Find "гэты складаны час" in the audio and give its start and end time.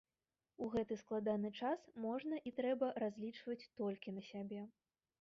0.75-1.85